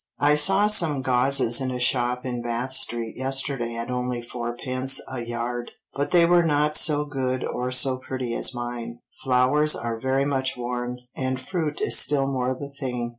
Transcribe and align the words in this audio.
I 0.17 0.33
saw 0.33 0.65
some 0.65 1.03
gauzes 1.03 1.61
in 1.61 1.69
a 1.69 1.77
shop 1.77 2.25
in 2.25 2.41
Bath 2.41 2.73
Street 2.73 3.15
yesterday 3.17 3.75
at 3.75 3.91
only 3.91 4.19
fourpence 4.23 4.99
a 5.07 5.21
yard, 5.23 5.73
but 5.93 6.09
they 6.09 6.25
were 6.25 6.41
not 6.41 6.75
so 6.75 7.05
good 7.05 7.43
or 7.45 7.69
so 7.69 7.97
pretty 7.97 8.33
as 8.33 8.51
mine. 8.51 9.01
Flowers 9.23 9.75
are 9.75 9.99
very 9.99 10.25
much 10.25 10.57
worn, 10.57 10.97
and 11.15 11.39
fruit 11.39 11.81
is 11.81 11.99
still 11.99 12.25
more 12.25 12.55
the 12.55 12.73
thing. 12.79 13.09